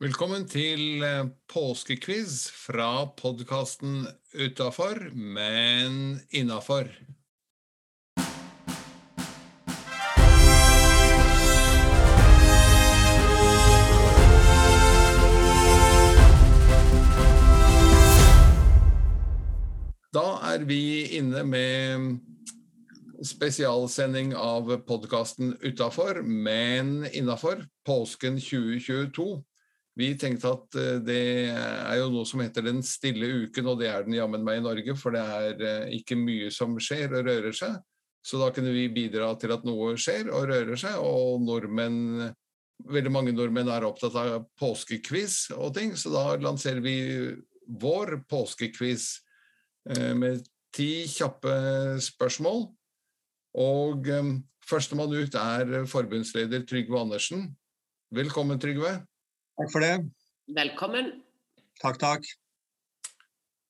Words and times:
Velkommen 0.00 0.46
til 0.48 1.02
eh, 1.04 1.26
påskequiz 1.52 2.46
fra 2.56 3.04
podkasten 3.20 4.06
Utafor, 4.32 4.96
men 5.12 6.22
innafor. 6.32 6.88
Da 20.16 20.24
er 20.54 20.64
vi 20.64 20.80
inne 21.20 21.44
med 21.44 22.08
spesialsending 23.20 24.32
av 24.32 24.72
podkasten 24.88 25.58
Utafor, 25.60 26.24
men 26.24 27.04
innafor. 27.12 27.66
Påsken 27.84 28.40
2022. 28.40 29.28
Vi 30.00 30.14
tenkte 30.18 30.52
at 30.54 30.76
eh, 30.80 30.98
det 31.04 31.22
er 31.52 31.96
jo 32.00 32.10
noe 32.12 32.28
som 32.28 32.40
heter 32.42 32.64
Den 32.64 32.82
stille 32.86 33.28
uken, 33.44 33.70
og 33.72 33.80
det 33.82 33.90
er 33.90 34.06
den 34.06 34.16
jammen 34.16 34.44
meg 34.46 34.60
i 34.60 34.64
Norge, 34.64 34.96
for 34.98 35.16
det 35.16 35.22
er 35.22 35.64
eh, 35.66 35.96
ikke 36.00 36.18
mye 36.18 36.50
som 36.54 36.78
skjer 36.80 37.18
og 37.18 37.26
rører 37.28 37.56
seg. 37.56 37.78
Så 38.24 38.40
da 38.40 38.50
kunne 38.52 38.72
vi 38.74 38.90
bidra 38.92 39.32
til 39.40 39.52
at 39.54 39.64
noe 39.64 39.94
skjer 40.00 40.28
og 40.28 40.48
rører 40.50 40.80
seg, 40.80 41.00
og 41.00 41.42
nordmenn 41.46 42.30
Veldig 42.80 43.10
mange 43.12 43.32
nordmenn 43.36 43.68
er 43.68 43.84
opptatt 43.84 44.14
av 44.16 44.46
påskequiz 44.56 45.50
og 45.52 45.74
ting, 45.76 45.90
så 46.00 46.08
da 46.14 46.22
lanserer 46.40 46.78
vi 46.80 46.94
vår 47.82 48.22
påskequiz 48.24 49.04
eh, 49.92 50.14
med 50.16 50.46
ti 50.72 51.04
kjappe 51.12 51.52
spørsmål. 52.00 52.64
Og 53.60 54.08
førstemann 54.64 55.12
ut 55.12 55.36
er 55.36 55.84
forbundsleder 55.92 56.64
Trygve 56.64 57.02
Andersen. 57.02 57.50
Velkommen, 58.16 58.56
Trygve. 58.62 58.94
Takk 59.60 59.72
for 59.74 59.84
det. 59.84 59.96
Velkommen. 60.56 61.10
Takk, 61.82 61.98
takk. 62.00 62.24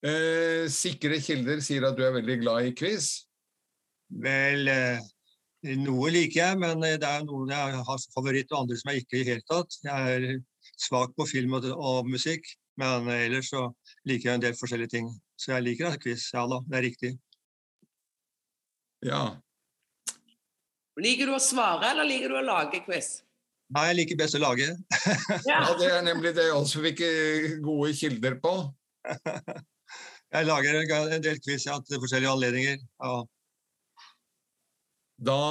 Eh, 0.06 0.69
sikre 0.70 1.16
kilder 1.19 1.58
sier 1.66 1.82
at 1.88 1.97
du 1.98 2.05
er 2.06 2.12
veldig 2.14 2.36
glad 2.44 2.69
i 2.69 2.74
quiz. 2.78 3.08
Vel, 4.22 4.69
eh, 4.70 5.00
noe 5.82 6.12
liker 6.14 6.38
jeg, 6.38 6.58
men 6.62 6.84
det 6.84 7.08
er 7.08 7.24
noen 7.27 7.50
jeg 7.50 7.80
har 7.88 7.98
som 7.98 8.14
favoritt, 8.14 8.52
og 8.52 8.60
andre 8.60 8.78
som 8.78 8.92
jeg 8.92 9.02
ikke 9.02 9.19
i 9.19 9.24
det 9.24 9.32
hele 9.32 9.47
tatt. 9.50 9.78
Jeg 9.82 10.14
er 10.14 10.36
svak 10.78 11.16
på 11.19 11.27
film 11.27 11.56
og, 11.58 11.66
og 11.74 12.06
musikk, 12.06 12.47
men 12.78 13.10
ellers 13.10 13.50
så 13.50 13.64
liker 14.06 14.30
jeg 14.30 14.38
en 14.38 14.44
del 14.44 14.54
forskjellige 14.60 14.94
ting. 14.94 15.08
Så 15.34 15.56
jeg 15.56 15.64
liker 15.66 15.88
altså 15.88 16.04
quiz. 16.04 16.28
Ja 16.36 16.44
da, 16.52 16.60
det 16.70 16.78
er 16.78 16.86
riktig. 16.86 17.10
Ja. 19.10 19.25
Liker 21.02 21.27
du 21.27 21.34
å 21.34 21.42
svare, 21.42 21.91
eller 21.91 22.06
liker 22.06 22.30
du 22.30 22.38
å 22.38 22.47
lage 22.47 22.84
quiz? 22.86 23.10
Nei, 23.70 23.84
jeg 23.90 23.98
liker 24.00 24.18
best 24.18 24.34
å 24.34 24.42
lage. 24.42 24.66
ja, 25.46 25.60
det 25.78 25.90
er 25.94 26.00
nemlig 26.02 26.32
det 26.34 26.48
også 26.50 26.82
vi 26.82 26.90
ikke 26.94 27.10
gode 27.62 27.92
kilder 27.94 28.38
på. 28.42 28.54
jeg 30.34 30.48
lager 30.48 30.80
en 30.80 31.22
del 31.22 31.38
quiz 31.44 31.68
ja, 31.68 31.76
til 31.86 32.02
forskjellige 32.02 32.32
anledninger. 32.34 32.80
Ja. 32.98 33.20
Da 35.30 35.42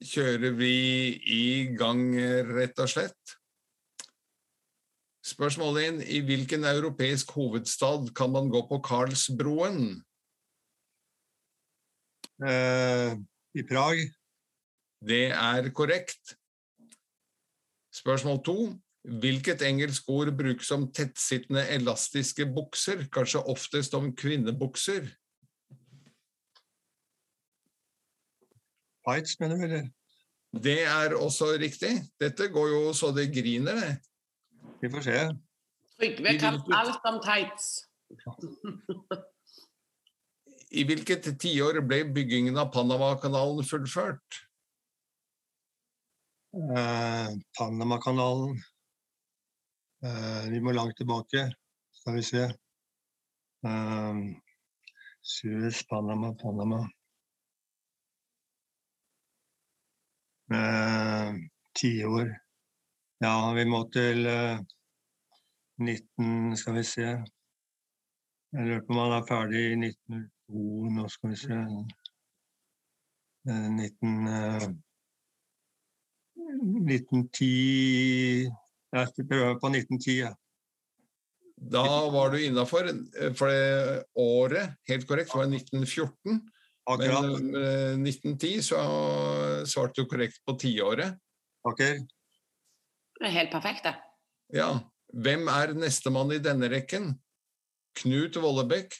kjører 0.00 0.56
vi 0.58 0.74
i 1.30 1.44
gang, 1.78 2.02
rett 2.50 2.82
og 2.82 2.90
slett. 2.90 3.36
Spørsmålet 5.30 5.86
inn. 5.86 6.02
I 6.02 6.22
hvilken 6.26 6.66
europeisk 6.66 7.30
hovedstad 7.36 8.10
kan 8.18 8.32
man 8.34 8.50
gå 8.50 8.64
på 8.66 8.80
Karlsbroen? 8.82 10.00
Uh, 12.40 13.14
I 13.54 13.66
Prag. 13.68 14.02
Det 15.06 15.28
er 15.36 15.70
korrekt. 15.76 16.39
Spørsmål 18.00 18.40
to. 18.44 18.56
Hvilket 19.20 19.62
engelsk 19.64 20.08
ord 20.12 20.32
brukes 20.36 20.70
om 20.76 20.84
tettsittende 20.92 21.62
elastiske 21.72 22.44
bukser, 22.52 23.06
kanskje 23.12 23.40
oftest 23.48 23.94
om 23.96 24.10
kvinnebukser? 24.16 25.08
Pites, 29.08 29.38
mener 29.40 29.56
du, 29.56 29.64
eller? 29.64 29.88
Det 30.52 30.82
er 30.82 31.14
også 31.16 31.54
riktig. 31.62 31.94
Dette 32.20 32.48
går 32.52 32.68
jo 32.68 32.92
så 32.96 33.12
det 33.16 33.30
griner, 33.32 33.80
det. 33.80 33.94
Vi 34.82 34.90
får 34.92 35.06
se. 35.06 35.16
Trygve 36.00 36.36
kan 36.40 36.60
alt 36.76 37.08
om 37.08 37.20
tights. 37.24 37.72
I 40.70 40.84
hvilket 40.86 41.32
tiår 41.40 41.80
ble 41.86 42.04
byggingen 42.14 42.58
av 42.60 42.72
Panamakanalen 42.74 43.64
fullført? 43.66 44.40
Eh, 46.52 47.28
Panamakanalen 47.58 48.56
eh, 50.02 50.50
Vi 50.50 50.60
må 50.60 50.72
langt 50.72 50.96
tilbake, 50.98 51.44
skal 51.94 52.16
vi 52.16 52.22
se. 52.26 52.42
Eh, 53.66 54.14
Suez, 55.22 55.84
Panama, 55.86 56.32
Panama 56.34 56.80
Tiår 61.78 62.26
eh, 62.26 62.34
Ja, 63.22 63.52
vi 63.54 63.64
må 63.70 63.84
til 63.94 64.26
19 65.78 66.56
Skal 66.56 66.80
vi 66.80 66.84
se. 66.84 67.08
Jeg 68.50 68.66
lurer 68.66 68.82
på 68.86 68.96
om 68.96 69.02
han 69.04 69.18
er 69.20 69.26
ferdig 69.30 69.64
i 69.70 69.80
1902 69.86 70.94
Nå 70.98 71.08
skal 71.14 71.30
vi 71.30 71.42
se 71.46 71.64
19... 73.46 74.89
1910 76.58 78.48
Jeg 78.90 79.26
prøver 79.30 79.58
på 79.62 79.70
1910, 79.70 80.14
ja. 80.26 80.32
Da 81.60 81.84
var 82.10 82.32
du 82.32 82.40
innafor, 82.40 82.88
for 83.36 83.52
det 83.52 84.04
året, 84.16 84.76
helt 84.88 85.06
korrekt, 85.06 85.34
var 85.36 85.44
1914. 85.44 86.40
Akkurat. 86.88 87.26
Men 87.26 87.52
uh, 87.54 88.00
1910 88.00 88.62
så 88.64 88.78
svarte 89.68 90.00
du 90.00 90.08
korrekt 90.08 90.40
på 90.46 90.56
tiåret. 90.58 91.18
Ok. 91.68 91.82
Det 93.20 93.28
er 93.28 93.36
helt 93.36 93.52
perfekt, 93.52 93.84
det. 93.84 93.94
Ja. 94.56 94.72
Hvem 95.12 95.48
er 95.52 95.74
nestemann 95.76 96.32
i 96.32 96.40
denne 96.42 96.70
rekken? 96.72 97.12
Knut 98.00 98.38
Vollebekk, 98.40 98.94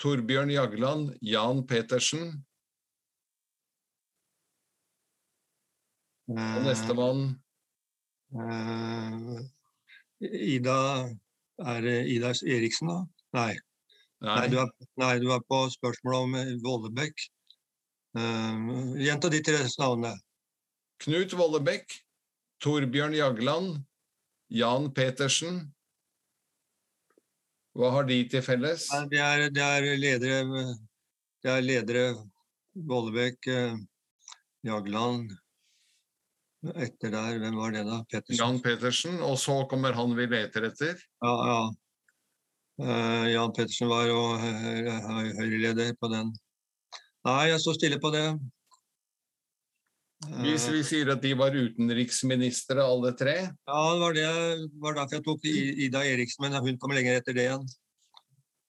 Torbjørn 0.00 0.52
Jagland, 0.54 1.10
Jan 1.20 1.64
Petersen, 1.68 2.38
Og 6.30 6.62
nestemann? 6.62 7.22
Uh, 8.30 9.40
Ida 10.22 11.10
Er 11.58 11.80
det 11.82 11.96
Ida 12.06 12.30
Eriksen, 12.46 12.88
da? 12.92 12.98
Nei. 13.34 13.56
Nei. 14.22 14.36
Nei, 14.36 14.46
du 14.52 14.60
er, 14.62 14.70
nei, 15.00 15.14
du 15.18 15.30
er 15.34 15.42
på 15.48 15.64
spørsmålet 15.72 16.26
om 16.26 16.36
eh, 16.38 16.52
Vollebekk. 16.62 17.24
Uh, 18.14 18.94
Gjenta 19.00 19.30
de 19.32 19.40
tre 19.42 19.64
navnene. 19.80 20.14
Knut 21.02 21.34
Vollebekk, 21.34 21.98
Torbjørn 22.62 23.16
Jagland, 23.16 23.80
Jan 24.52 24.90
Petersen. 24.94 25.62
Hva 27.74 27.90
har 27.96 28.06
de 28.06 28.22
til 28.30 28.44
felles? 28.44 28.86
Det, 29.10 29.18
er, 29.18 29.48
det 29.54 29.64
er 29.64 29.90
ledere 29.98 30.40
Det 31.40 31.50
er 31.56 31.62
ledere 31.64 32.08
Vollebekk, 32.74 33.48
Jagland 34.66 35.32
etter 36.60 37.12
der, 37.14 37.38
hvem 37.40 37.56
var 37.56 37.72
det 37.72 37.84
da? 37.88 38.02
Pettersen? 38.10 38.40
Jan 38.40 38.60
Pettersen, 38.64 39.20
og 39.24 39.38
så 39.40 39.62
kommer 39.70 39.96
han 39.96 40.12
vi 40.16 40.26
leter 40.28 40.68
etter? 40.68 41.00
Ja, 41.24 41.34
ja. 41.50 41.60
Uh, 42.80 43.26
Jan 43.28 43.52
Pettersen 43.56 43.90
var 43.90 44.06
jo 44.08 44.20
høyreleder 44.40 45.92
på 46.00 46.10
den. 46.12 46.32
Nei, 47.28 47.50
jeg 47.50 47.60
står 47.60 47.76
stille 47.76 48.00
på 48.00 48.12
det. 48.14 48.24
Hvis 50.40 50.66
vi 50.68 50.80
sier 50.84 51.10
at 51.14 51.22
de 51.24 51.32
var 51.36 51.56
utenriksministre 51.56 52.84
alle 52.84 53.14
tre? 53.16 53.36
Ja, 53.40 53.82
det 53.96 54.00
var, 54.02 54.16
det, 54.16 54.70
var 54.82 54.96
derfor 54.98 55.16
jeg 55.16 55.26
tok 55.26 55.46
Ida 55.48 56.02
Eriksen, 56.04 56.44
men 56.44 56.60
hun 56.60 56.80
kommer 56.80 57.00
lenger 57.00 57.20
etter 57.20 57.36
det 57.36 57.46
igjen. 57.46 57.68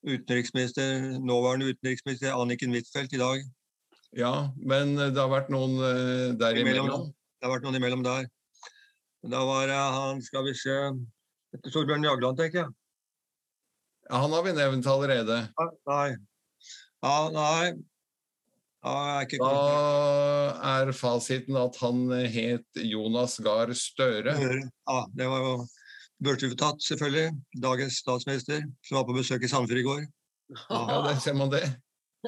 Utenriksminister, 0.08 1.20
Nåværende 1.20 1.74
utenriksminister 1.76 2.40
Anniken 2.40 2.72
Huitfeldt 2.76 3.16
i 3.16 3.20
dag. 3.20 3.44
Ja, 4.16 4.36
men 4.58 4.96
det 5.00 5.20
har 5.20 5.32
vært 5.32 5.52
noen 5.52 5.76
uh, 5.80 6.32
derimellom? 6.40 7.12
Det 7.42 7.48
har 7.48 7.56
vært 7.56 7.64
noen 7.66 7.80
imellom 7.80 8.04
der. 8.06 8.28
Da 9.26 9.40
var 9.50 9.66
det 9.66 9.78
han, 9.78 10.20
skal 10.22 10.46
vi 10.46 10.54
se 10.58 10.76
Etter 11.52 11.74
Torbjørn 11.74 12.06
Jagland, 12.06 12.38
tenker 12.38 12.60
jeg. 12.62 12.74
Ja, 14.06 14.20
han 14.22 14.36
har 14.36 14.44
vi 14.46 14.54
nevnt 14.54 14.90
allerede. 14.92 15.38
Ja, 15.58 15.66
nei. 15.90 16.06
Ja, 17.02 17.16
nei. 17.34 17.72
Ja, 18.82 18.94
er 19.22 19.42
da 19.42 20.70
er 20.72 20.92
fasiten 20.98 21.58
at 21.58 21.76
han 21.82 22.06
het 22.14 22.82
Jonas 22.82 23.40
Gahr 23.42 23.74
Støre. 23.78 24.38
Ja, 24.38 25.00
det 25.18 25.30
var 25.34 25.46
jo 25.46 25.56
børsutatt, 26.22 26.82
selvfølgelig. 26.86 27.34
Dagens 27.62 27.98
statsminister, 28.02 28.62
som 28.86 29.00
var 29.00 29.10
på 29.10 29.18
besøk 29.18 29.46
i 29.46 29.50
Sandefjord 29.50 29.82
i 29.82 29.88
går. 29.90 30.06
Ja, 30.70 30.82
ja 30.94 31.02
der 31.10 31.20
ser 31.26 31.38
man 31.42 31.54
det. 31.54 31.66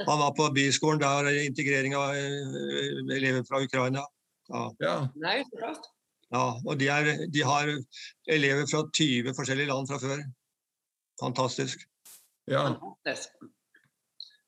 Han 0.01 0.25
var 0.25 0.33
på 0.33 0.49
byskolen 0.57 1.01
der, 1.01 1.29
integrering 1.45 1.93
av 1.97 2.17
elever 2.17 3.45
fra 3.45 3.61
Ukraina. 3.61 4.07
Ja. 4.49 4.63
ja. 4.83 4.95
Nei, 5.15 5.37
så 5.47 5.59
klart. 5.59 5.89
Ja, 6.33 6.45
og 6.65 6.79
de, 6.79 6.87
er, 6.89 7.27
de 7.29 7.43
har 7.45 7.69
elever 8.27 8.65
fra 8.71 8.83
20 8.89 9.35
forskjellige 9.37 9.69
land 9.69 9.87
fra 9.87 9.99
før. 10.01 10.23
Fantastisk. 11.21 11.85
Ja. 12.49 12.65
Fantastisk. 12.73 13.29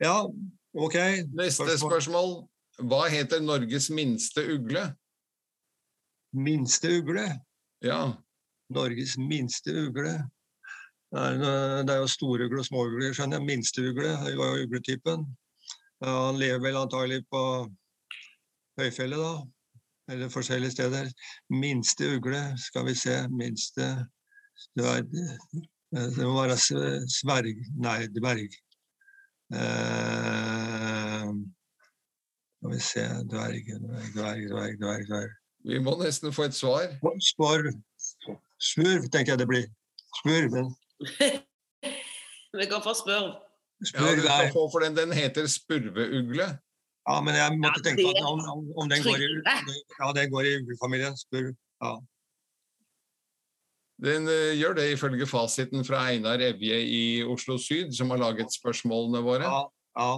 Ja, 0.01 0.25
OK. 0.73 0.97
Neste 1.37 1.77
spørsmål. 1.79 2.47
Hva 2.89 3.05
heter 3.07 3.39
Norges 3.39 3.87
minste 3.93 4.43
ugle? 4.57 4.89
Minste 6.35 6.97
ugle. 6.99 7.27
Ja. 7.85 8.01
Norges 8.73 9.15
minste 9.21 9.71
ugle. 9.85 10.17
Det 11.15 11.21
er, 11.21 11.83
det 11.87 11.93
er 11.93 12.01
jo 12.01 12.07
storugle 12.11 12.59
og 12.59 12.67
småugle, 12.67 13.13
skjønner 13.15 13.39
jeg. 13.39 13.47
Minsteugle 13.47 14.09
var 14.35 14.57
jo 14.57 14.65
ugletypen. 14.65 15.23
Han 16.03 16.39
lever 16.41 16.59
vel 16.65 16.79
antagelig 16.81 17.21
på 17.31 17.41
høyfjellet, 18.81 19.21
da. 19.21 19.35
Eller 20.11 20.29
forskjellige 20.29 20.71
steder. 20.71 21.09
Minste 21.49 22.15
ugle, 22.15 22.41
skal 22.67 22.85
vi 22.85 22.95
se. 22.95 23.15
Minste 23.29 23.87
dverg 24.77 25.09
Det 25.91 26.25
må 26.27 26.35
være 26.41 26.57
sverg... 27.09 27.55
Nei, 27.81 27.99
dverg. 28.13 28.53
Eh, 29.55 31.31
skal 32.57 32.71
vi 32.73 32.79
se 32.81 33.05
Dverg, 33.31 33.73
dverg, 33.87 34.13
dverg, 34.15 34.45
dverg, 34.51 34.77
dverg, 34.81 35.07
dverg. 35.09 35.33
Vi 35.65 35.79
må 35.81 35.95
nesten 36.01 36.33
få 36.33 36.49
et 36.49 36.57
svar. 36.57 36.91
Spor 37.31 37.69
Spurv, 38.61 39.09
tenker 39.11 39.33
jeg 39.33 39.39
det 39.39 39.47
blir. 39.49 39.65
Spurv. 40.21 40.51
men 40.53 40.67
Vi 42.59 42.65
går 42.71 42.81
for 42.83 42.95
spurv. 42.95 43.33
Ja, 43.93 44.15
du 44.15 44.21
kan 44.23 44.53
få 44.53 44.69
for 44.71 44.79
den. 44.79 44.95
Den 44.97 45.11
heter 45.13 45.47
spurveugle. 45.47 46.47
Ja, 47.05 47.19
men 47.21 47.35
jeg 47.37 47.57
måtte 47.61 47.81
Ja, 47.83 47.85
tenke 47.91 48.07
at 48.09 48.25
om, 48.25 48.39
om, 48.49 48.65
om 48.81 48.89
den 48.89 49.03
går 49.05 49.21
i. 49.21 49.27
Ja, 49.99 50.11
den 50.17 50.31
går 50.33 50.47
i 50.49 50.55
ulvefamilien, 50.59 51.17
spør 51.19 51.51
Ja. 51.83 51.93
Den 54.05 54.27
eh, 54.27 54.55
gjør 54.59 54.73
det 54.75 54.89
ifølge 54.91 55.27
fasiten 55.29 55.85
fra 55.87 56.01
Einar 56.11 56.41
Evje 56.43 56.79
i 56.83 57.03
Oslo 57.23 57.55
Syd, 57.61 57.93
som 57.95 58.09
har 58.11 58.19
laget 58.19 58.51
spørsmålene 58.51 59.21
våre. 59.23 59.45
ja, 59.47 59.61
ja. 59.99 60.09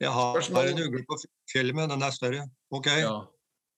Jeg 0.00 0.10
har, 0.12 0.32
Spørsmål? 0.34 0.66
en 0.72 0.80
ugle 0.88 1.04
på 1.08 1.16
fjellet, 1.52 1.74
men 1.76 1.90
den 1.90 2.02
er 2.02 2.10
større. 2.10 2.48
OK. 2.70 2.86
Ja. 2.86 3.14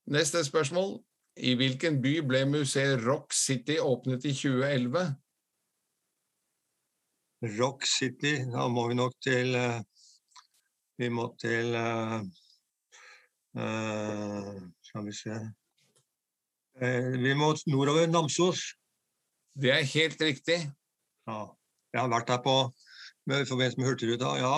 Neste 0.09 0.41
spørsmål. 0.43 0.97
I 1.37 1.53
hvilken 1.53 2.01
by 2.01 2.15
ble 2.25 2.39
museet 2.49 3.03
Rock 3.05 3.33
City 3.37 3.75
åpnet 3.77 4.25
i 4.25 4.33
2011? 4.33 5.03
Rock 7.59 7.85
City. 7.85 8.33
Da 8.51 8.65
må 8.67 8.87
vi 8.89 8.97
nok 8.97 9.13
til 9.23 9.53
eh, 9.55 9.77
Vi 10.97 11.09
må 11.13 11.27
til 11.37 11.75
uh, 11.77 12.23
uh, 13.57 14.57
Skal 14.87 15.05
vi 15.05 15.13
se 15.13 15.35
uh, 16.81 17.13
Vi 17.21 17.35
må 17.37 17.53
nordover 17.69 18.09
Namsos. 18.09 18.63
Det 19.57 19.71
er 19.73 19.85
helt 19.93 20.21
riktig. 20.21 20.59
Ja. 21.29 21.39
Jeg 21.93 22.03
har 22.03 22.11
vært 22.11 22.29
der 22.29 22.41
på 22.43 22.57
med, 23.25 23.41
i 23.41 23.49
forbindelse 23.49 23.79
med 23.79 23.89
Hurtigruta. 23.89 24.35
Ja. 24.41 24.57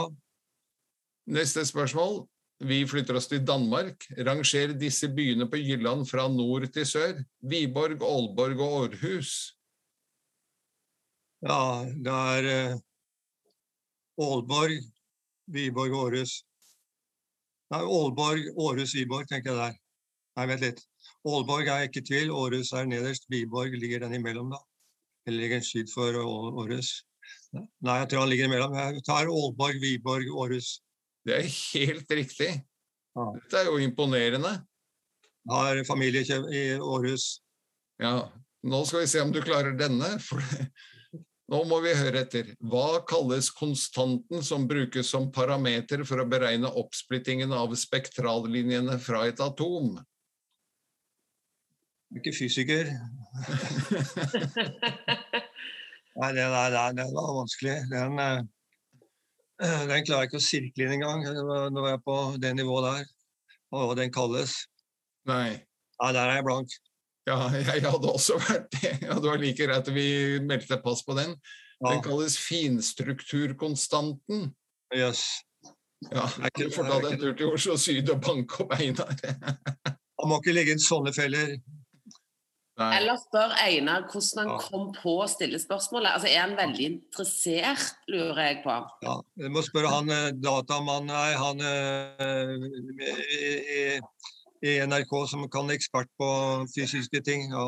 Neste 1.29 1.63
spørsmål. 1.67 2.23
Vi 2.59 2.81
flytter 2.87 3.15
oss 3.15 3.29
til 3.31 3.45
Danmark. 3.47 4.03
Ranger 4.27 4.73
disse 4.79 5.07
byene 5.15 5.47
på 5.47 5.61
Jylland 5.61 6.03
fra 6.09 6.27
nord 6.27 6.67
til 6.75 6.87
sør. 6.87 7.21
Viborg, 7.39 8.03
Aalborg 8.03 8.59
og 8.59 8.75
Århus. 8.81 9.31
Ja, 11.39 11.87
det 11.87 12.15
er 12.35 12.75
Aalborg, 14.19 14.75
Viborg, 15.53 15.95
Århus. 15.97 16.39
Nei, 17.73 17.81
Aalborg, 17.83 18.47
Århus, 18.57 18.95
Viborg, 18.97 19.27
tenker 19.29 19.53
jeg 19.53 19.59
der. 19.59 19.77
Nei, 20.39 20.47
vent 20.49 20.63
litt. 20.65 20.81
Aalborg 21.27 21.69
er 21.69 21.85
ikke 21.87 22.01
i 22.01 22.07
tvil, 22.07 22.33
Århus 22.33 22.71
er 22.73 22.87
nederst, 22.89 23.27
Viborg 23.29 23.75
ligger 23.77 24.05
den 24.05 24.17
imellom, 24.17 24.53
da. 24.55 24.61
Eller 25.27 25.45
ligger 25.45 25.65
syd 25.65 25.91
for 25.93 26.15
Århus. 26.23 26.93
Nei, 27.53 27.99
jeg 28.01 28.09
tror 28.09 28.23
han 28.23 28.31
ligger 28.31 28.49
imellom. 28.49 28.73
Jeg 28.77 29.03
tar 29.05 29.29
Aalborg, 29.29 29.77
Viborg, 29.83 30.29
Århus. 30.45 30.79
Det 31.27 31.35
er 31.35 31.49
helt 31.49 32.11
riktig. 32.15 32.51
Ja. 33.17 33.25
Dette 33.35 33.61
er 33.61 33.69
jo 33.69 33.79
imponerende. 33.83 34.55
Jeg 35.49 35.55
har 35.55 35.81
familie 35.87 36.23
i 36.53 36.63
Århus. 36.77 37.39
Ja, 37.99 38.29
nå 38.69 38.79
skal 38.87 39.03
vi 39.03 39.11
se 39.11 39.21
om 39.23 39.33
du 39.33 39.41
klarer 39.43 39.75
denne. 39.77 40.15
For 40.23 40.41
nå 41.49 41.59
må 41.65 41.79
vi 41.81 41.95
høre 41.97 42.21
etter. 42.25 42.51
Hva 42.61 43.01
kalles 43.09 43.49
konstanten 43.55 44.43
som 44.45 44.67
brukes 44.69 45.09
som 45.09 45.31
parameter 45.33 46.03
for 46.05 46.21
å 46.21 46.27
beregne 46.29 46.69
oppsplittingen 46.81 47.53
av 47.55 47.73
spektrallinjene 47.77 48.99
fra 49.01 49.25
et 49.29 49.41
atom? 49.41 49.95
Jeg 52.09 52.17
er 52.17 52.21
ikke 52.23 52.37
fysiker. 52.37 52.89
Nei, 56.19 56.29
det, 56.35 56.45
der, 56.45 56.73
der 56.73 56.95
det 56.97 57.05
var 57.13 57.35
vanskelig. 57.37 57.75
Den, 57.91 58.19
eh, 58.19 59.83
den 59.89 60.05
klarer 60.05 60.25
jeg 60.25 60.31
ikke 60.31 60.41
å 60.41 60.47
sirkle 60.47 60.85
inn 60.85 60.95
engang. 60.97 61.25
når 61.73 61.87
jeg 61.87 61.97
er 61.97 62.03
på 62.05 62.19
det 62.41 62.53
nivået 62.57 62.87
der. 62.89 63.09
Og 63.73 63.91
hva 63.91 63.97
den 64.01 64.13
kalles. 64.13 64.55
Nei. 65.29 65.61
Nei, 65.99 66.11
der 66.15 66.25
er 66.25 66.39
jeg 66.39 66.47
blank. 66.49 66.77
Ja, 67.29 67.37
jeg 67.53 67.83
hadde 67.85 68.09
også 68.09 68.39
vært 68.41 68.71
det. 68.79 68.95
Ja, 69.05 69.13
det 69.19 69.29
var 69.29 69.37
like 69.41 69.65
greit 69.67 69.85
at 69.85 69.93
vi 69.93 70.39
meldte 70.41 70.79
pass 70.81 71.03
på 71.05 71.13
den. 71.17 71.35
Den 71.79 72.01
kalles 72.03 72.37
finstrukturkonstanten. 72.41 74.49
Yes. 74.95 75.21
Ja, 76.09 76.25
du 76.57 76.69
får 76.71 76.83
ta 76.89 76.99
den 77.05 77.19
tur 77.21 77.33
til 77.37 77.47
Oslo 77.53 77.75
Syd 77.79 78.09
og 78.09 78.21
banke 78.23 78.63
opp 78.63 78.73
Einar. 78.79 79.13
Han 79.19 80.27
må 80.31 80.35
ikke 80.41 80.55
ligge 80.55 80.73
i 80.75 80.79
sånne 80.81 81.13
feller. 81.15 81.59
Nei. 82.79 82.93
Eller 82.95 83.17
spør 83.19 83.51
Einar 83.59 84.05
hvordan 84.07 84.39
han 84.39 84.49
Ja. 84.53 84.57
kom 84.63 84.93
på 84.95 85.17
å 85.19 85.27
stille 85.27 85.59
spørsmålet. 85.59 86.13
Altså, 86.15 86.27
Er 86.31 86.39
han 86.45 86.55
veldig 86.55 86.85
interessert, 86.93 87.97
lurer 88.07 88.39
jeg 88.45 88.61
på. 88.63 88.71
Ja, 89.03 89.17
du 89.35 89.49
må 89.51 89.59
spørre 89.67 89.91
han 89.91 90.07
eh, 90.15 90.31
datamannen 90.39 91.11
Nei, 91.11 91.35
han 91.35 91.59
eh, 91.59 92.55
i, 93.35 93.43
i, 93.81 93.99
i 94.65 94.79
NRK 94.85 95.13
som 95.31 95.45
kan 95.51 95.71
ekspert 95.71 96.09
på 96.19 96.29
fysiske 96.75 97.21
ting. 97.25 97.51
Ja. 97.51 97.67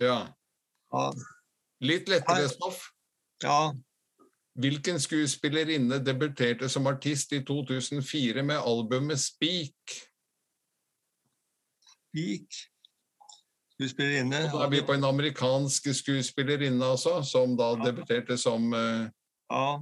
Ja. 0.00 0.18
Ja. 0.92 1.06
Litt 1.82 2.08
lettere 2.08 2.48
stoff. 2.48 2.90
ja. 3.42 3.72
Hvilken 4.52 4.98
skuespillerinne 5.00 5.96
debuterte 6.04 6.68
som 6.68 6.86
artist 6.86 7.32
i 7.32 7.38
2004 7.40 8.42
med 8.44 8.58
albumet 8.60 9.20
Speak? 9.20 9.94
Speak 12.12 12.58
Skuespillerinne. 13.72 14.44
Og 14.52 14.60
da 14.60 14.66
er 14.66 14.70
vi 14.70 14.82
på 14.86 14.92
en 14.92 15.04
amerikansk 15.08 15.88
skuespillerinne 15.96 16.84
altså, 16.84 17.22
som 17.24 17.56
da 17.58 17.72
debuterte 17.80 18.36
som 18.38 18.68
uh, 18.72 19.08
Ja. 19.50 19.80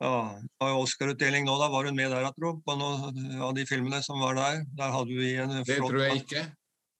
Ja. 0.00 0.14
Det 0.42 0.62
var 0.62 0.70
jo 0.72 0.80
Oscar-utdeling 0.84 1.46
nå, 1.48 1.54
da 1.60 1.68
var 1.72 1.88
hun 1.88 1.96
med 1.98 2.10
der, 2.14 2.28
tror, 2.36 2.58
på 2.64 2.76
noen 2.78 3.42
av 3.42 3.54
de 3.56 3.64
filmene 3.66 4.00
som 4.04 4.20
var 4.22 4.38
der. 4.38 4.64
Der 4.78 4.94
hadde 4.94 5.14
vi 5.18 5.34
en 5.42 5.56
Det 5.58 5.76
flott 5.78 5.90
tror 5.92 6.04
jeg 6.04 6.22
ikke, 6.22 6.44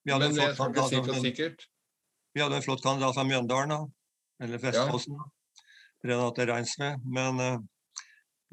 men 0.09 0.25
det 0.35 0.43
er 0.43 0.55
flott 0.57 0.57
skal 0.57 0.69
ikke 0.73 0.87
si 0.89 0.95
kandidat, 0.95 1.15
fra- 1.15 1.23
sikkert. 1.25 1.67
vi 2.35 2.41
hadde 2.43 2.55
en 2.59 2.65
flott 2.65 2.83
kandidat 2.83 3.15
fra 3.15 3.27
Mjøndalen, 3.29 3.75
da. 3.75 3.79
Eller 4.43 4.61
Vestfossen. 4.63 5.19
Renate 6.05 6.45
Reinsve. 6.47 6.93
Men 7.03 7.39
uh, 7.43 7.57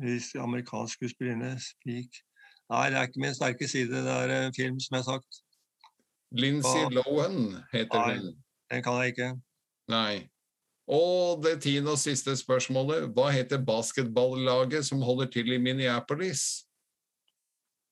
hvis 0.02 0.32
amerikansk 0.34 0.98
skuespillerinne 0.98 1.52
Speak 1.62 2.22
Nei, 2.66 2.88
det 2.90 2.98
er 2.98 3.06
ikke 3.06 3.20
min 3.22 3.34
sterke 3.34 3.68
side. 3.70 3.94
Det 4.02 4.10
er 4.10 4.32
en 4.48 4.54
film, 4.56 4.80
som 4.82 4.96
jeg 4.96 5.04
har 5.04 5.20
sagt. 5.20 5.36
Lindsay 6.34 6.88
Lohan 6.90 7.36
heter 7.70 8.00
Nei. 8.00 8.14
den. 8.16 8.32
Den 8.72 8.82
kan 8.82 8.96
jeg 8.98 9.12
ikke. 9.14 9.28
Nei. 9.88 10.26
Og 10.86 11.42
det 11.42 11.62
tiende 11.62 11.94
og 11.94 11.98
siste 11.98 12.36
spørsmålet. 12.38 13.08
Hva 13.14 13.30
heter 13.34 13.62
basketballaget 13.66 14.86
som 14.86 15.02
holder 15.02 15.30
til 15.34 15.52
i 15.52 15.58
Minneapolis? 15.58 16.44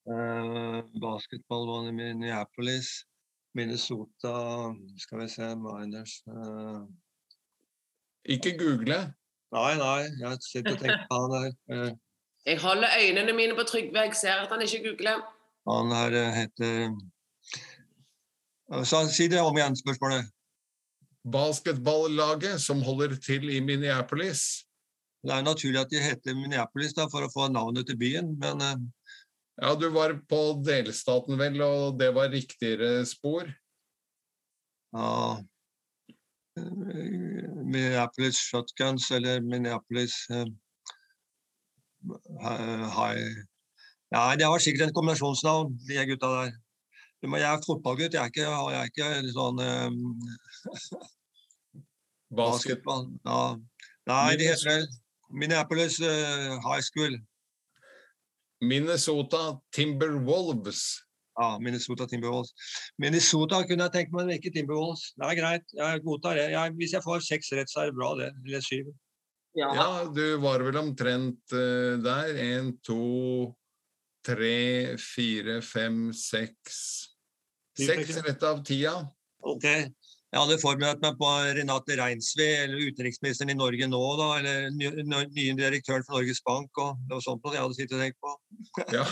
Uh, 0.06 0.84
basketballbanen 1.02 1.90
i 1.90 1.96
Minneapolis. 1.98 2.92
Minnesota 3.54 4.34
Skal 4.98 5.20
vi 5.20 5.28
se 5.30 5.48
Miners 5.56 6.22
uh... 6.26 6.82
Ikke 8.24 8.56
google. 8.58 8.98
Nei, 9.54 9.72
nei, 9.78 10.00
jeg 10.18 10.38
sitter 10.42 10.74
og 10.74 10.80
tenker 10.82 11.04
på 11.10 11.18
han 11.20 11.34
der. 11.34 11.50
Uh... 11.70 11.90
Jeg 12.46 12.60
holder 12.60 12.98
øynene 13.00 13.32
mine 13.32 13.54
på 13.56 13.66
Trygve, 13.68 14.06
jeg 14.06 14.16
ser 14.18 14.42
at 14.42 14.52
han 14.52 14.62
ikke 14.62 14.82
googler. 14.88 15.22
han 15.70 15.92
her 15.96 16.16
eh, 16.18 16.32
heter 16.34 16.90
Eh, 18.72 18.82
så, 18.82 18.96
Si 19.08 19.28
det 19.28 19.40
om 19.40 19.56
igjen, 19.56 19.76
spørsmålet. 19.76 20.30
Basketballaget 21.24 22.60
som 22.60 22.82
holder 22.84 23.16
til 23.16 23.48
i 23.48 23.60
Minneapolis. 23.64 24.64
Det 25.24 25.32
er 25.32 25.44
naturlig 25.46 25.80
at 25.80 25.92
de 25.92 26.02
heter 26.04 26.36
Minneapolis 26.36 26.92
da, 26.96 27.06
for 27.08 27.24
å 27.24 27.32
få 27.32 27.48
navnet 27.48 27.88
til 27.88 27.96
byen, 28.00 28.34
men 28.40 28.60
eh, 28.60 28.76
Ja, 29.62 29.72
du 29.78 29.86
var 29.94 30.16
på 30.28 30.40
delstaten 30.66 31.38
vel, 31.38 31.60
og 31.62 31.98
det 32.00 32.10
var 32.16 32.32
riktigere 32.32 33.06
spor. 33.08 33.48
ja 34.94 35.42
Minneapolis 36.54 38.38
Shotguns 38.38 39.10
eller 39.10 39.40
Minneapolis 39.42 40.14
eh, 40.30 40.46
High 42.94 43.44
Nei, 44.14 44.36
det 44.38 44.46
var 44.46 44.62
sikkert 44.62 44.84
en 44.86 44.94
kombinasjonsnavn, 44.94 45.72
de 45.88 46.04
gutta 46.06 46.28
der. 46.30 46.52
Jeg 47.24 47.48
er 47.48 47.62
fotballgutt, 47.64 48.12
jeg 48.12 48.20
er 48.20 48.32
ikke, 48.32 48.44
jeg 48.44 48.80
er 48.80 48.88
ikke 48.90 49.32
sånn 49.32 49.60
um, 49.64 50.00
basketball. 52.36 53.06
Ja. 53.24 53.38
Nei, 54.10 54.34
det 54.36 54.50
heter 54.50 54.68
vel 54.68 54.84
Minneapolis 55.32 55.96
uh, 56.04 56.58
High 56.66 56.84
School. 56.84 57.16
Minnesota 58.64 59.54
Timberwolves. 59.74 60.82
Ja, 61.40 61.56
Minnesota 61.58 62.06
Timberwolves. 62.06 62.52
Minnesota 63.00 63.62
kunne 63.66 63.88
jeg 63.88 63.94
tenkt 63.96 64.12
meg, 64.14 64.28
men 64.28 64.36
ikke 64.36 64.52
Timberwolves. 64.54 65.08
Det 65.16 65.30
er 65.30 65.40
greit, 65.40 65.74
jeg 65.80 66.04
godtar 66.04 66.38
det. 66.38 66.50
Jeg, 66.52 66.76
hvis 66.76 66.94
jeg 66.94 67.06
får 67.08 67.24
seks 67.26 67.50
rett, 67.56 67.72
så 67.72 67.82
er 67.82 67.90
det 67.90 67.98
bra, 67.98 68.12
det. 68.20 68.30
Eller 68.44 68.68
syv. 68.68 68.92
Ja. 69.58 69.72
Ja, 69.74 69.88
du 70.10 70.24
var 70.42 70.62
vel 70.66 70.76
omtrent 70.78 71.56
uh, 71.56 71.96
der. 72.04 72.36
Én, 72.42 72.74
to, 72.84 73.54
tre, 74.26 74.94
fire, 75.00 75.60
fem, 75.64 76.08
seks 76.16 77.13
Seks 77.78 78.18
rett 78.22 78.42
av 78.46 78.62
tida. 78.66 78.96
Ok. 79.44 79.64
Jeg 80.34 80.42
hadde 80.42 80.58
forberedt 80.58 81.02
meg 81.02 81.18
på 81.20 81.28
Renate 81.54 81.94
Reinsve, 82.00 82.46
eller 82.64 82.80
utenriksministeren 82.88 83.52
i 83.52 83.58
Norge 83.58 83.86
nå, 83.86 84.00
da, 84.18 84.28
eller 84.40 84.64
nye 84.74 85.04
ny- 85.06 85.52
direktøren 85.60 86.02
for 86.06 86.16
Norges 86.16 86.42
Bank, 86.42 86.74
og 86.82 86.98
det 87.06 87.14
var 87.14 87.22
sånt 87.22 87.46
jeg 87.52 87.62
hadde 87.62 87.76
sittet 87.78 87.94
og 87.94 88.02
tenkt 88.02 88.18
på. 88.18 88.32
Ja. 88.96 89.04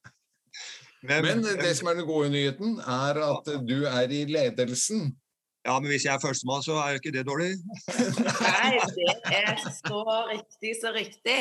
men, 1.08 1.24
Men 1.24 1.42
det 1.62 1.72
som 1.78 1.88
er 1.88 1.96
den 2.02 2.08
gode 2.10 2.28
nyheten, 2.34 2.76
er 2.84 3.22
at 3.30 3.48
du 3.64 3.78
er 3.88 4.12
i 4.12 4.26
ledelsen. 4.28 5.08
Ja, 5.64 5.78
men 5.80 5.88
hvis 5.92 6.04
jeg 6.04 6.12
er 6.12 6.20
førstemann, 6.20 6.62
så 6.64 6.76
er 6.80 6.92
jo 6.92 7.00
ikke 7.00 7.14
det 7.16 7.24
dårlig. 7.28 7.54
Nei, 8.44 8.76
det 8.96 9.16
er 9.40 9.56
så 9.56 10.04
riktig, 10.34 10.76
så 10.84 10.92
riktig. 10.96 11.40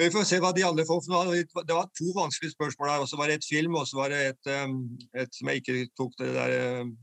Vi 0.00 0.08
får 0.14 0.24
se 0.28 0.38
hva 0.40 0.52
de 0.56 0.62
andre 0.64 0.84
får. 0.88 1.00
for. 1.04 1.64
Det 1.66 1.74
var 1.76 1.88
to 1.98 2.12
vanskelige 2.16 2.54
spørsmål 2.54 2.88
her. 2.88 3.00
og 3.04 3.08
Så 3.08 3.16
var 3.20 3.28
det 3.28 3.34
et 3.40 3.48
film, 3.50 3.74
og 3.74 3.86
så 3.88 3.96
var 4.00 4.08
det 4.12 4.20
et, 4.32 4.52
um, 4.64 4.98
et 5.14 5.34
som 5.34 5.48
jeg 5.48 5.60
ikke 5.62 5.88
tok 5.98 6.14
det 6.18 6.30
der 6.34 6.80
um, 6.80 6.94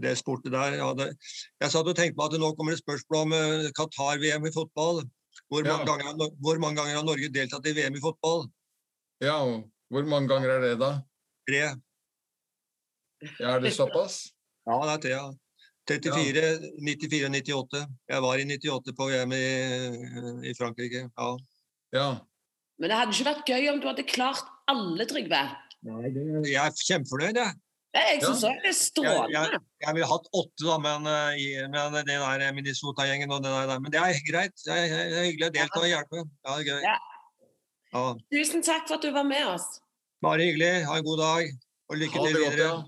det 0.00 0.14
sportet 0.18 0.52
der. 0.52 0.78
Jeg, 0.78 0.84
hadde, 0.84 1.08
jeg 1.60 1.72
satt 1.74 1.90
og 1.90 1.96
tenkte 1.96 2.16
på 2.16 2.28
at 2.30 2.38
nå 2.40 2.54
kommer 2.56 2.72
det 2.72 2.80
spørsmål 2.80 3.26
om 3.26 3.34
uh, 3.36 3.68
Qatar-VM 3.76 4.46
i 4.48 4.54
fotball. 4.54 5.02
Hvor 5.50 5.62
mange, 5.66 5.82
Ja. 5.82 5.86
ganger, 5.90 6.04
har 6.06 6.30
hvor 6.40 6.58
mange 6.62 6.76
ganger 6.80 6.96
har 6.96 7.04
Norge 7.04 7.28
deltatt 7.34 7.66
i 7.66 7.74
VM 7.76 7.94
i 7.98 8.02
fotball? 8.02 8.46
Ja, 9.20 9.36
hvor 9.90 10.04
mange 10.08 10.28
ganger 10.30 10.48
er 10.56 10.60
det, 10.64 10.74
da? 10.80 10.90
Tre. 11.48 11.62
Ja, 13.40 13.56
er 13.56 13.60
det 13.60 13.74
såpass? 13.76 14.30
Ja, 14.66 14.78
det 14.86 14.92
er 14.94 15.02
tre. 15.04 15.10
Ja. 15.18 15.26
34, 15.90 16.42
94 16.80 17.24
og 17.26 17.32
98. 17.34 17.80
Jeg 18.14 18.22
var 18.24 18.38
i 18.42 18.44
98 18.46 18.94
på 18.98 19.08
VM 19.10 19.32
i, 19.36 19.44
i 20.50 20.54
Frankrike. 20.58 21.02
Ja. 21.18 21.30
Ja. 21.96 22.08
Men 22.80 22.88
det 22.92 22.96
hadde 23.00 23.12
ikke 23.16 23.26
vært 23.30 23.50
gøy 23.50 23.66
om 23.72 23.80
du 23.82 23.88
hadde 23.90 24.06
klart 24.08 24.46
alle, 24.70 25.04
Trygve. 25.10 25.42
Nei, 25.84 26.10
det, 26.14 26.22
jeg 26.48 26.60
er 26.60 26.78
kjempefornøyd, 26.86 27.36
jeg. 27.40 27.58
Nei, 27.96 28.02
Jeg 28.14 28.20
synes 28.22 28.42
Ja. 28.46 28.50
det 28.62 28.70
er 28.70 28.76
strålende. 28.78 29.60
Jeg 29.82 29.94
ville 29.96 30.06
hatt 30.06 30.26
åtte, 30.38 30.62
da, 30.62 30.76
men, 30.78 31.06
eh, 31.10 31.40
i- 31.42 31.66
men 31.66 31.92
den 31.96 32.06
der 32.06 32.52
Minnesota-gjengen 32.54 33.32
og 33.34 33.42
det 33.42 33.50
der 33.50 33.80
Men 33.80 33.90
det 33.90 34.00
er 34.00 34.20
greit. 34.30 34.54
Det 34.64 34.72
er, 34.76 34.86
det 35.10 35.18
er 35.18 35.24
hyggelig 35.26 35.48
å 35.48 35.54
delta 35.56 35.80
og 35.80 35.88
hjelpe. 35.90 36.22
Ja, 36.46 36.56
det 36.56 36.60
er 36.60 36.70
gøy. 36.70 36.82
Ja. 36.86 36.96
Ja, 37.92 38.14
Tusen 38.30 38.62
takk 38.62 38.86
for 38.86 38.94
at 38.94 39.02
du 39.02 39.10
var 39.10 39.24
med 39.24 39.42
oss. 39.50 39.80
bare 40.22 40.38
hyggelig. 40.46 40.84
Ha 40.86 40.96
en 40.98 41.04
god 41.04 41.18
dag. 41.18 41.50
Og 41.90 41.96
lykke 41.98 42.12
til 42.22 42.36
videre. 42.38 42.56
ja. 42.68 42.84